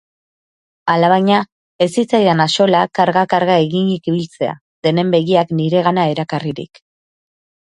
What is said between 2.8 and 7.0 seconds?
karga-karga eginik ibiltzea, denen begiak niregana erakarririk.